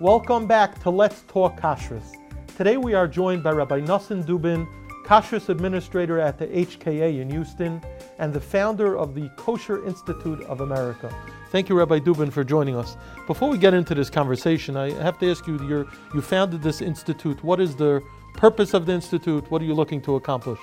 [0.00, 2.12] Welcome back to Let's Talk Kashrus.
[2.56, 4.68] Today we are joined by Rabbi Nosson Dubin,
[5.04, 7.82] Kashrus Administrator at the HKA in Houston
[8.20, 11.12] and the founder of the Kosher Institute of America.
[11.50, 12.96] Thank you, Rabbi Dubin, for joining us.
[13.26, 16.80] Before we get into this conversation, I have to ask you, you you founded this
[16.80, 17.42] institute.
[17.42, 18.00] What is the
[18.34, 19.50] purpose of the institute?
[19.50, 20.60] What are you looking to accomplish?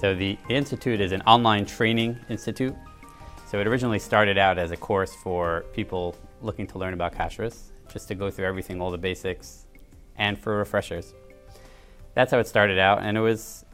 [0.00, 2.74] So the institute is an online training institute.
[3.46, 7.69] So it originally started out as a course for people looking to learn about kashrus,
[7.92, 9.66] just to go through everything, all the basics,
[10.16, 11.14] and for refreshers.
[12.14, 13.64] That's how it started out, and it was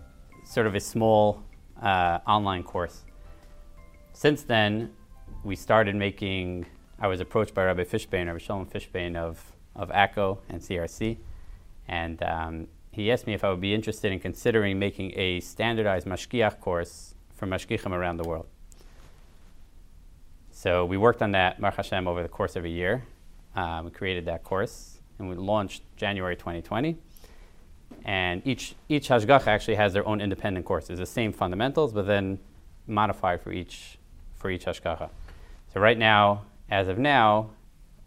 [0.44, 1.42] sort of a small
[1.82, 3.04] uh, online course.
[4.12, 4.92] Since then,
[5.44, 6.66] we started making.
[6.98, 11.18] I was approached by Rabbi Fishbane, Rabbi Shalom Fishbane of of AKO and CRC,
[11.86, 16.06] and um, he asked me if I would be interested in considering making a standardized
[16.06, 18.46] mashgiach course for mashgichim around the world.
[20.50, 23.04] So we worked on that, Mar Hashem, over the course of a year.
[23.56, 26.96] Um, we created that course, and we launched January 2020.
[28.04, 30.90] And each, each hashgacha actually has their own independent course.
[30.90, 32.38] It's the same fundamentals, but then
[32.86, 33.98] modified for each,
[34.36, 35.08] for each hashgacha.
[35.72, 37.50] So right now, as of now,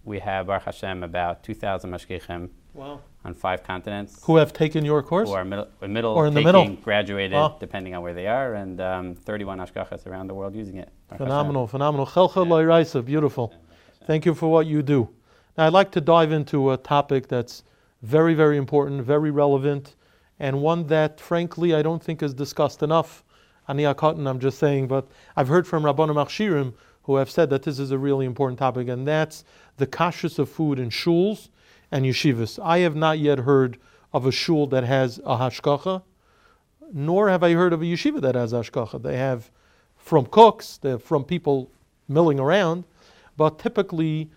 [0.06, 3.02] we have Baruch Hashem about 2,000 mashgichim Wow.
[3.26, 5.28] on five continents Who have taken your course?
[5.28, 6.68] who are middle, middle Or in the middle.
[6.76, 7.58] graduated, Wow.
[7.60, 10.90] depending on where they are, and um, 31 hashgachas around the world using it.
[11.08, 11.26] Baruch Hashem.
[11.28, 12.06] Phenomenal, phenomenal.
[12.06, 13.54] Chelcha Loiraisa, beautiful.
[14.06, 15.10] Thank you for what you do.
[15.60, 17.66] Now, I'd like to dive into a topic that's
[18.02, 19.98] very, very important, very relevant,
[20.40, 23.26] and one that, frankly, I don't think is discussed enough.
[23.68, 27.64] Ani Cotton, I'm just saying, but I've heard from Rabbanim Achshirim who have said that
[27.64, 29.44] this is a really important topic, and that's
[29.76, 31.50] the kashrus of food in shuls
[31.92, 32.58] and yeshivas.
[32.64, 33.78] I have not yet heard
[34.14, 36.04] of a shul that has a hashgacha,
[36.94, 39.04] nor have I heard of a yeshiva that has hashgacha.
[39.04, 39.52] They have
[39.98, 41.70] frum cooks, they're frum people
[42.08, 42.86] milling around,
[43.36, 44.30] but typically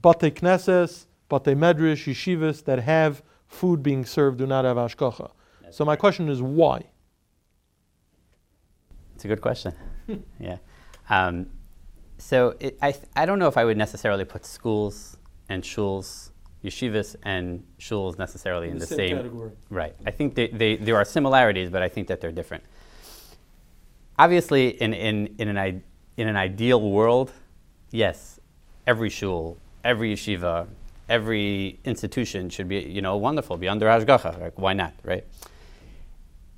[0.00, 5.30] bate knesses, bate medrash, yeshivas that have food being served do not have hashgacha.
[5.70, 6.84] So my question is why?
[9.14, 9.74] It's a good question.
[10.40, 10.58] yeah.
[11.08, 11.46] Um,
[12.18, 15.16] so it, I, I don't know if I would necessarily put schools
[15.48, 16.30] and shuls,
[16.64, 19.52] yeshivas and shuls necessarily in, the, same, category.
[19.70, 19.94] Right.
[20.06, 22.64] I think they, they, there are similarities, but I think that they're different.
[24.18, 25.82] Obviously, in, in, in, an, i-
[26.16, 27.32] in an ideal world,
[27.90, 28.38] yes,
[28.86, 30.66] every shul, every yeshiva,
[31.08, 34.40] every institution should be, you know, wonderful, be under hashgacha.
[34.40, 35.24] Like, why not, right?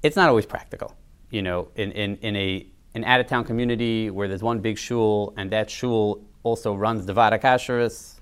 [0.03, 0.95] It's not always practical.
[1.31, 5.51] You know, in, in, in a an out-of-town community where there's one big shul and
[5.51, 8.19] that shul also runs the Vaad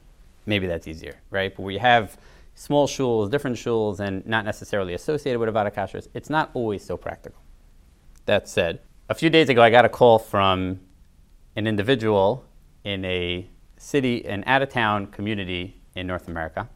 [0.46, 1.54] maybe that's easier, right?
[1.54, 2.16] But you have
[2.54, 6.96] small shuls, different shuls, and not necessarily associated with a Vaad it's not always so
[6.96, 7.40] practical.
[8.24, 10.80] That said, a few days ago I got a call from
[11.54, 12.44] an individual
[12.84, 13.46] in a
[13.82, 16.68] city, an out-of-town community in North America.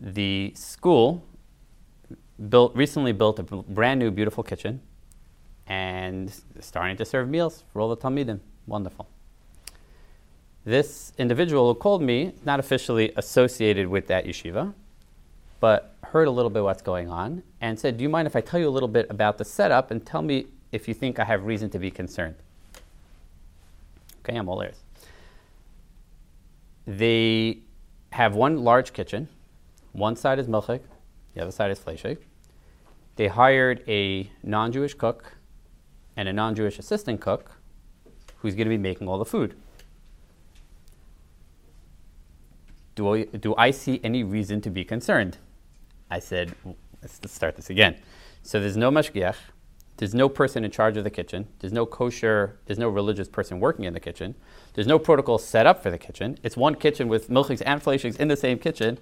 [0.00, 1.24] The school
[2.48, 4.80] built recently built a brand new beautiful kitchen
[5.66, 8.38] and starting to serve meals for all the Talmidim.
[8.66, 9.08] Wonderful.
[10.64, 14.72] This individual who called me, not officially associated with that yeshiva,
[15.60, 18.40] but heard a little bit what's going on and said, Do you mind if I
[18.40, 21.24] tell you a little bit about the setup and tell me if you think I
[21.24, 22.36] have reason to be concerned?
[24.20, 24.76] Okay, I'm all ears.
[26.88, 27.58] They
[28.12, 29.28] have one large kitchen.
[29.92, 30.80] One side is milchik,
[31.34, 32.16] the other side is fleishik.
[33.16, 35.34] They hired a non Jewish cook
[36.16, 37.52] and a non Jewish assistant cook
[38.38, 39.54] who's going to be making all the food.
[42.94, 45.36] Do I, do I see any reason to be concerned?
[46.10, 46.54] I said,
[47.02, 47.96] let's, let's start this again.
[48.42, 49.36] So there's no mashgiach,
[49.98, 53.60] there's no person in charge of the kitchen, there's no kosher, there's no religious person
[53.60, 54.34] working in the kitchen,
[54.74, 56.38] there's no protocol set up for the kitchen.
[56.42, 58.98] It's one kitchen with milchiks and fleishiks in the same kitchen.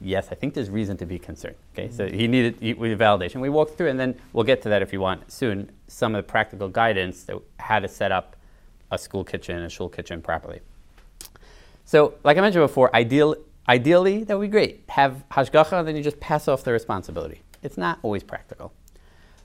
[0.00, 1.56] Yes, I think there's reason to be concerned.
[1.74, 3.40] Okay, so he needed he, validation.
[3.40, 5.72] We walked through, and then we'll get to that if you want soon.
[5.88, 8.36] Some of the practical guidance that how to set up
[8.92, 10.60] a school kitchen, a shul kitchen properly.
[11.84, 13.34] So, like I mentioned before, ideal,
[13.68, 14.84] ideally that would be great.
[14.90, 17.42] Have hashgacha, and then you just pass off the responsibility.
[17.60, 18.72] It's not always practical,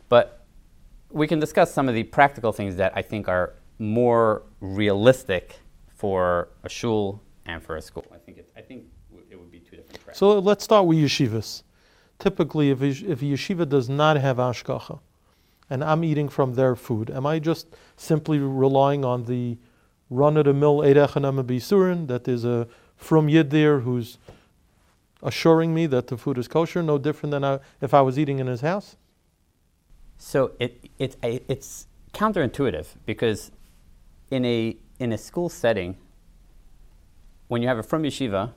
[0.08, 0.43] but
[1.14, 6.50] we can discuss some of the practical things that I think are more realistic for
[6.64, 8.06] a shul and for a school.
[8.12, 8.86] I think it, I think
[9.30, 10.18] it would be two different practices.
[10.18, 11.64] So let's start with yeshivas.
[12.18, 15.00] Typically, if a, if a yeshiva does not have ashkacha,
[15.70, 19.58] and I'm eating from their food, am I just simply relying on the
[20.10, 24.18] run-of-the-mill Eidechanam Bisurin, that there's a frum Yid there who's
[25.22, 28.40] assuring me that the food is kosher, no different than I, if I was eating
[28.40, 28.98] in his house?
[30.18, 33.52] So it, it, it's counterintuitive because
[34.32, 35.98] in a, in a school setting,
[37.48, 38.54] when you have a frum yeshiva,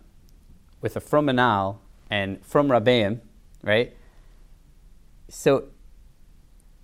[0.80, 1.78] with a frum Menahel
[2.10, 3.20] and frum Rabbeim,
[3.62, 3.96] right?
[5.28, 5.68] So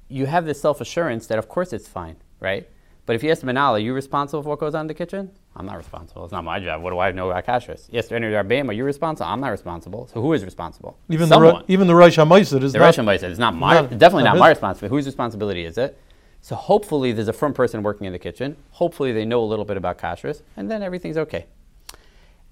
[0.09, 2.69] you have this self assurance that, of course, it's fine, right?
[3.07, 5.31] But if you ask Menahel, are you responsible for what goes on in the kitchen?
[5.55, 6.25] I'm not responsible.
[6.25, 6.83] It's not my job.
[6.83, 7.89] What do I know about kashrus?
[7.91, 9.31] Yes, any Rabbeim, are you responsible?
[9.31, 10.09] I'm not responsible.
[10.13, 10.97] So who is responsible?
[11.11, 11.65] Even Someone.
[11.67, 14.37] the even the Rosh Yeshiva is the Rosh Yeshiva is not my not, definitely not,
[14.37, 14.95] not my responsibility.
[14.95, 15.99] Whose responsibility is it?
[16.41, 18.57] So hopefully there's a firm person working in the kitchen.
[18.73, 21.47] Hopefully they know a little bit about kashrus, and then everything's okay.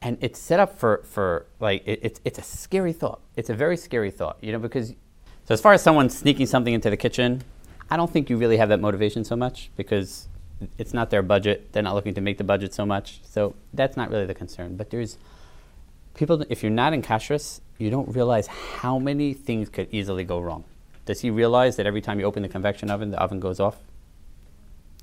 [0.00, 3.20] And it's set up for, for like, it, it's, it's a scary thought.
[3.36, 4.90] It's a very scary thought, you know, because,
[5.44, 7.42] so as far as someone sneaking something into the kitchen,
[7.90, 10.28] I don't think you really have that motivation so much because
[10.78, 11.72] it's not their budget.
[11.72, 13.20] They're not looking to make the budget so much.
[13.24, 14.76] So that's not really the concern.
[14.76, 15.18] But there's
[16.14, 20.38] people, if you're not in kashrus, you don't realize how many things could easily go
[20.38, 20.64] wrong.
[21.06, 23.78] Does he realize that every time you open the convection oven, the oven goes off?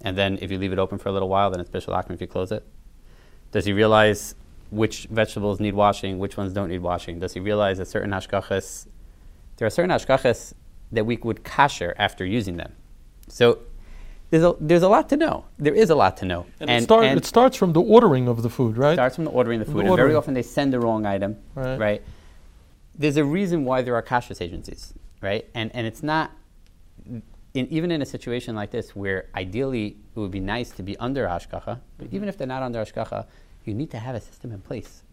[0.01, 2.11] And then if you leave it open for a little while, then it's bishul akum
[2.11, 2.63] if you close it?
[3.51, 4.35] Does he realize
[4.69, 7.19] which vegetables need washing, which ones don't need washing?
[7.19, 8.87] Does he realize that certain hashgachas,
[9.57, 10.53] there are certain hashgachas
[10.91, 12.73] that we would kasher after using them?
[13.27, 13.59] So
[14.29, 15.45] there's a, there's a lot to know.
[15.57, 16.45] There is a lot to know.
[16.59, 18.91] And, and, it, start, and it, starts from the ordering of the food, right?
[18.91, 19.85] It starts from the ordering of the food.
[19.85, 21.79] The and very often they send the wrong item, right.
[21.79, 22.01] right?
[22.95, 25.47] There's a reason why there are kashrus agencies, right?
[25.53, 26.31] And, and it's not,
[27.53, 30.97] in, even in a situation like this where ideally it would be nice to be
[30.97, 33.25] under hashgacha, but even if they're not under hashgacha,
[33.63, 35.03] you need to have a system in place.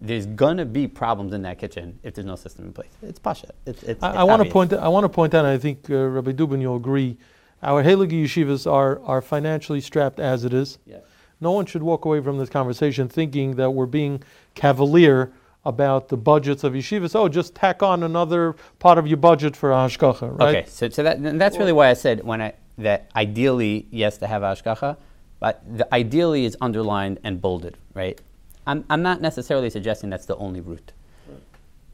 [0.00, 2.90] There's gonna be problems in that kitchen if there's no system in place.
[3.02, 3.52] It's pasha.
[3.66, 4.72] It's, it's, I, I want to point.
[4.72, 5.44] I want to point out.
[5.44, 7.16] And I think uh, Rabbi Dubin, you'll agree.
[7.62, 10.78] Our Halagi yeshivas are are financially strapped as it is.
[10.86, 11.02] Yes.
[11.40, 14.22] No one should walk away from this conversation thinking that we're being
[14.54, 15.32] cavalier
[15.64, 17.14] about the budgets of yeshivas.
[17.14, 20.56] Oh, just tack on another part of your budget for hashgacha, right?
[20.56, 24.26] Okay, so, so that, that's really why I said when I that ideally yes to
[24.26, 24.96] have hashgacha,
[25.40, 28.20] but the ideally is underlined and bolded, right?
[28.66, 30.92] I'm, I'm not necessarily suggesting that's the only route.
[31.28, 31.40] Right.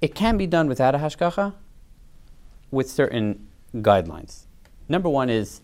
[0.01, 1.55] It can be done without a hashgacha
[2.71, 4.45] with certain guidelines.
[4.89, 5.61] Number one is,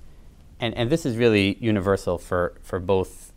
[0.60, 3.32] and, and this is really universal for, for both,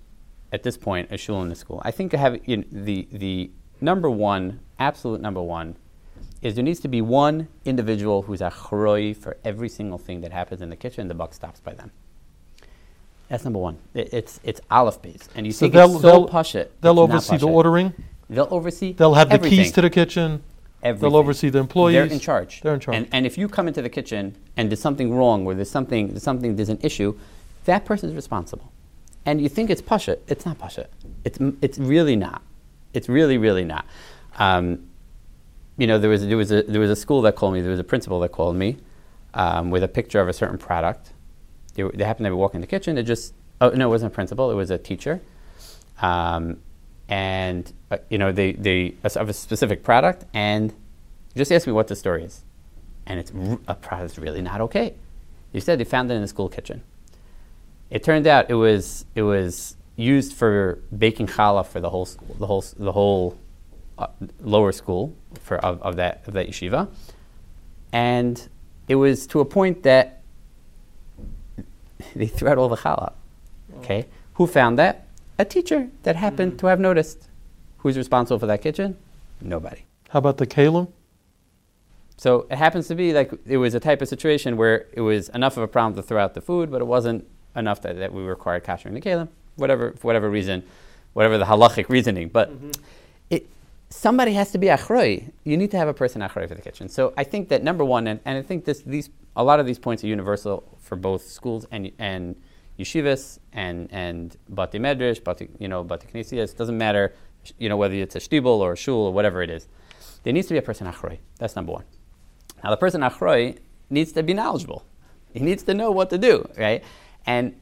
[0.52, 1.82] at this point, a shul and a school.
[1.86, 3.52] I think have, you know, the, the
[3.82, 5.76] number one, absolute number one,
[6.42, 10.32] is there needs to be one individual who's a chroi for every single thing that
[10.32, 11.08] happens in the kitchen.
[11.08, 11.92] The buck stops by them.
[13.30, 13.78] That's number one.
[13.94, 16.70] It, it's it's aleph beis, and you so think they'll, it's so they'll, pashit.
[16.80, 17.94] They'll oversee the ordering.
[18.30, 18.94] They'll oversee.
[18.94, 19.58] They'll have everything.
[19.58, 20.44] the keys to the kitchen.
[20.84, 21.10] Everything.
[21.10, 21.96] They'll oversee the employees.
[21.96, 22.62] They're in charge.
[22.62, 22.98] They're in charge.
[22.98, 26.10] And, and if you come into the kitchen and there's something wrong, or there's something,
[26.10, 27.18] there's something, there's an issue,
[27.66, 28.72] that person is responsible.
[29.26, 30.88] And you think it's pasha, it's not pasha.
[31.26, 32.42] It's it's really not.
[32.94, 33.86] It's really really not.
[34.38, 34.88] Um,
[35.78, 37.62] you know, there was there was a there was a school that called me.
[37.62, 38.78] There was a principal that called me
[39.34, 41.12] um, with a picture of a certain product.
[41.74, 42.98] They, they happened to be walking in the kitchen.
[42.98, 44.50] It just oh no, it wasn't a principal.
[44.50, 45.20] It was a teacher.
[46.02, 46.62] Um,
[47.10, 50.74] and uh, you know they they of a specific product and
[51.36, 52.44] just ask me what the story is,
[53.06, 53.32] and it's
[53.68, 54.96] a product that's really not okay.
[55.54, 56.84] You said they found it in the school kitchen.
[57.90, 62.36] It turned out it was it was used for baking challah for the whole school,
[62.38, 63.38] the whole the whole
[63.98, 64.08] uh,
[64.42, 66.90] lower school for of, of that of that yeshiva,
[67.94, 68.50] and
[68.88, 70.22] it was to a point that
[72.16, 73.14] they threw out all the challah.
[73.80, 75.07] Okay, who found that?
[75.40, 76.60] A teacher that happened mm-hmm.
[76.60, 77.30] to have noticed.
[77.80, 78.98] Who's responsible for that kitchen?
[79.40, 79.86] Nobody.
[80.10, 80.92] How about the kalim?
[82.18, 85.30] So it happens to be like it was a type of situation where it was
[85.30, 88.14] enough of a problem to throw out the food, but it wasn't enough that, that
[88.14, 90.64] we required kashering the kalim, whatever for whatever reason,
[91.14, 92.30] whatever the halachic reasoning.
[92.30, 92.72] But mm-hmm.
[93.30, 93.48] it,
[93.90, 95.32] somebody has to be achroi.
[95.44, 96.90] You need to have a person achroi for the kitchen.
[96.90, 99.68] So I think that number one, and, and I think this, these a lot of
[99.68, 102.36] these points are universal for both schools and and
[102.78, 106.56] yeshivas and and bati medrash, bati you know bati knesiyas.
[106.56, 107.14] Doesn't matter,
[107.58, 109.68] you know whether it's a shtibel or a shul or whatever it is.
[110.24, 111.20] There needs to be a person achroi.
[111.40, 111.86] That's number one.
[112.64, 113.58] Now the person achroi
[113.90, 114.86] needs to be knowledgeable.
[115.34, 116.84] He needs to know what to do, right?
[117.26, 117.56] And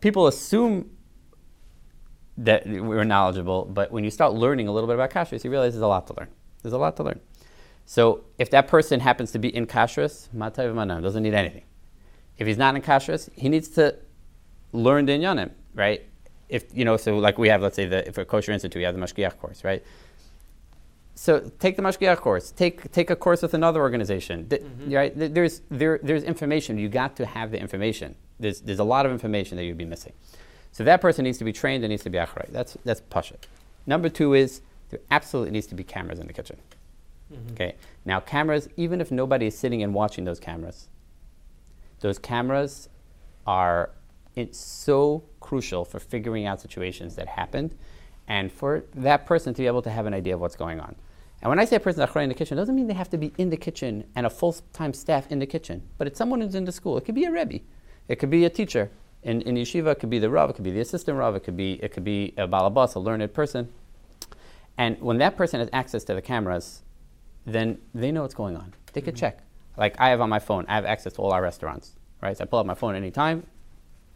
[0.00, 0.90] people assume
[2.38, 5.72] that we're knowledgeable, but when you start learning a little bit about kashrus, you realize
[5.72, 6.28] there's a lot to learn.
[6.62, 7.20] There's a lot to learn.
[7.86, 11.62] So if that person happens to be in kashrus, manam doesn't need anything.
[12.38, 13.96] If he's not in kashrus, he needs to
[14.72, 16.02] learn the inyanim, right?
[16.48, 18.84] If you know, so like we have, let's say, the, if a kosher institute, we
[18.84, 19.82] have the mashgiach course, right?
[21.14, 22.50] So take the mashgiach course.
[22.50, 24.92] Take take a course with another organization, mm-hmm.
[24.92, 25.12] right?
[25.16, 26.78] There's there, there's information.
[26.78, 28.14] You got to have the information.
[28.38, 30.12] There's there's a lot of information that you'd be missing.
[30.72, 32.52] So that person needs to be trained and needs to be achrayt.
[32.52, 33.36] That's that's pasha.
[33.86, 36.58] Number two is there absolutely needs to be cameras in the kitchen.
[37.32, 37.52] Mm-hmm.
[37.54, 37.74] Okay.
[38.04, 40.88] Now cameras, even if nobody is sitting and watching those cameras,
[42.00, 42.88] those cameras
[43.46, 43.90] are
[44.34, 47.74] it's so crucial for figuring out situations that happened
[48.28, 50.94] and for that person to be able to have an idea of what's going on.
[51.42, 53.18] And when I say a person in the kitchen, it doesn't mean they have to
[53.18, 56.54] be in the kitchen and a full-time staff in the kitchen, but it's someone who's
[56.54, 56.96] in the school.
[56.96, 57.60] It could be a rebbe,
[58.08, 58.90] it could be a teacher.
[59.22, 61.40] In, in yeshiva, it could be the rav, it could be the assistant rav, it
[61.40, 63.68] could be it could be a balabas, a learned person.
[64.78, 66.82] And when that person has access to the cameras,
[67.44, 68.74] then they know what's going on.
[68.92, 69.20] They could mm-hmm.
[69.20, 69.45] check.
[69.76, 72.36] Like I have on my phone, I have access to all our restaurants, right?
[72.36, 73.46] So I pull up my phone anytime,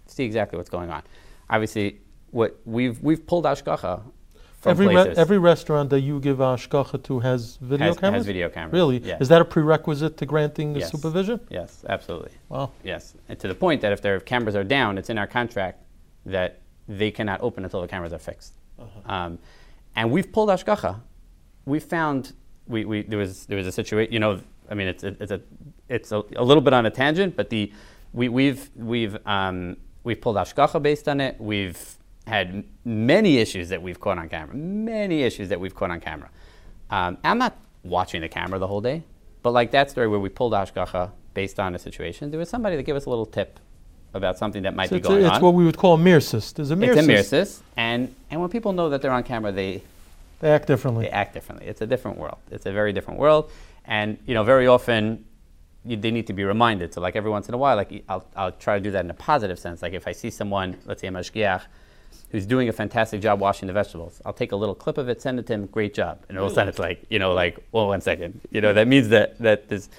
[0.06, 1.02] see exactly what's going on.
[1.48, 2.00] Obviously,
[2.30, 4.02] what we've we've pulled hashgacha
[4.60, 5.16] from every places.
[5.16, 8.20] Re- every restaurant that you give hashgacha to has video has, cameras.
[8.20, 8.72] Has video cameras.
[8.72, 8.98] Really?
[8.98, 9.20] Yes.
[9.20, 10.90] Is that a prerequisite to granting yes.
[10.90, 11.40] supervision?
[11.50, 12.32] Yes, absolutely.
[12.48, 12.70] Wow.
[12.84, 15.82] Yes, and to the point that if their cameras are down, it's in our contract
[16.26, 18.54] that they cannot open until the cameras are fixed.
[18.78, 19.12] Uh-huh.
[19.12, 19.38] Um,
[19.96, 21.00] and we've pulled hashgacha.
[21.66, 22.32] We found
[22.66, 24.12] we, we there was there was a situation.
[24.12, 24.40] You know,
[24.70, 25.40] I mean, it's it's a
[25.88, 27.72] it's a, a little bit on a tangent, but the
[28.12, 31.40] we, we've we've um, we've pulled hashgacha based on it.
[31.40, 31.78] We've
[32.26, 34.54] had many issues that we've caught on camera.
[34.54, 36.30] Many issues that we've caught on camera.
[36.90, 39.02] Um, I'm not watching the camera the whole day,
[39.42, 42.76] but like that story where we pulled hashgacha based on a situation, there was somebody
[42.76, 43.58] that gave us a little tip
[44.14, 45.34] about something that might so be going a, on.
[45.34, 46.52] It's what we would call a mirsis.
[46.52, 47.08] There's a mirsis.
[47.08, 49.82] It's a mirsis, and and when people know that they're on camera, they
[50.40, 51.04] they act differently.
[51.04, 51.66] They act differently.
[51.66, 52.38] It's a different world.
[52.50, 53.50] It's a very different world,
[53.90, 55.26] and you know, very often
[55.84, 56.94] you, they need to be reminded.
[56.94, 59.10] So, like every once in a while, like I'll, I'll try to do that in
[59.10, 59.82] a positive sense.
[59.82, 61.62] Like if I see someone, let's say a mashgiach,
[62.30, 65.20] who's doing a fantastic job washing the vegetables, I'll take a little clip of it,
[65.20, 65.66] send it to him.
[65.66, 68.40] Great job, and all of a sudden it's like, you know, like, well, one second,
[68.50, 69.90] you know, that means that that this,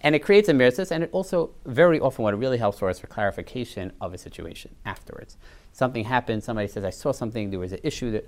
[0.00, 2.88] and it creates a mirsis, and it also very often what it really helps for
[2.88, 5.36] is for clarification of a situation afterwards.
[5.72, 6.42] Something happened.
[6.42, 7.50] Somebody says, I saw something.
[7.50, 8.26] There was an issue that.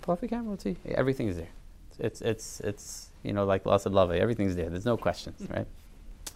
[0.00, 0.52] Pull off the camera.
[0.52, 0.76] Let's see.
[0.86, 1.50] Everything is there.
[1.98, 4.10] It's it's it's you know like loss of love.
[4.10, 4.68] Everything's there.
[4.68, 5.54] There's no questions, mm.
[5.54, 5.66] right?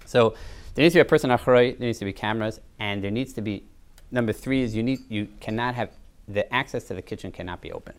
[0.05, 0.35] So
[0.75, 3.33] there needs to be a person achroi, there needs to be cameras, and there needs
[3.35, 3.65] to be
[4.11, 5.91] number three is you need you cannot have
[6.29, 7.95] the access to the kitchen cannot be open.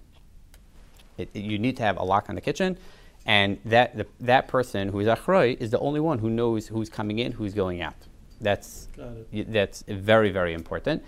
[1.18, 2.78] It, it, you need to have a lock on the kitchen,
[3.26, 6.90] and that the, that person who is achroi is the only one who knows who's
[6.90, 7.96] coming in, who's going out.
[8.40, 8.88] That's
[9.34, 11.04] that's very very important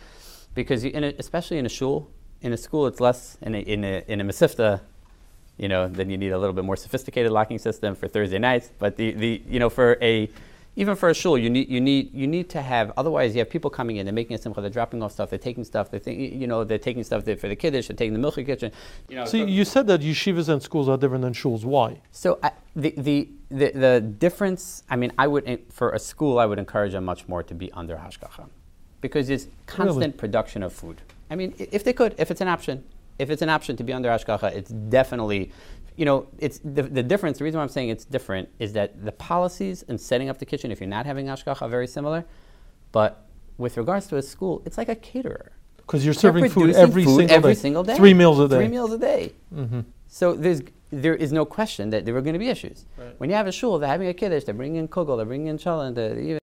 [0.56, 2.10] because you, in a, especially in a shul,
[2.42, 4.82] in a school, it's less in a in a, in a mesivta
[5.60, 8.72] you know, then you need a little bit more sophisticated locking system for Thursday nights.
[8.80, 10.30] But the, the you know, for a
[10.76, 12.94] even for a shul, you need you need you need to have.
[12.96, 15.38] Otherwise, you have people coming in, they're making a simcha, they're dropping off stuff, they're
[15.38, 18.20] taking stuff, they think you know they're taking stuff for the kiddush, they're taking the
[18.20, 18.72] milk kitchen.
[19.10, 21.66] You know, so, so you said that yeshivas and schools are different than shuls.
[21.66, 22.00] Why?
[22.12, 24.84] So I, the, the the the difference.
[24.90, 27.70] I mean, I would for a school, I would encourage them much more to be
[27.74, 28.48] under hashgacha,
[29.02, 30.12] because it's constant really?
[30.14, 31.02] production of food.
[31.30, 32.86] I mean, if they could, if it's an option,
[33.20, 35.52] if it's an option to be under hashgacha, it's definitely
[36.00, 37.40] you know, it's the, the difference.
[37.40, 40.46] The reason why I'm saying it's different is that the policies in setting up the
[40.46, 42.24] kitchen, if you're not having hashgacha, are very similar.
[42.94, 43.26] But
[43.58, 45.52] with regards to a school, it's like a caterer.
[45.76, 47.60] Because you're serving food every, food single, every day.
[47.60, 47.98] single day.
[47.98, 48.56] Three meals a day.
[48.56, 49.34] Three meals a day.
[49.54, 49.82] Mm-hmm.
[50.08, 50.62] So there's
[50.92, 52.86] there is no question that there are going to be issues.
[52.98, 53.20] Right.
[53.20, 56.39] When you have a shul, they're having a kiddush, they're bringing kugel, they're bringing challah,